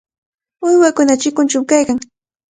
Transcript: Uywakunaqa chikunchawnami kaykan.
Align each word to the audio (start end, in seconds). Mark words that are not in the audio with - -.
Uywakunaqa 0.65 1.21
chikunchawnami 1.21 1.69
kaykan. 1.69 1.97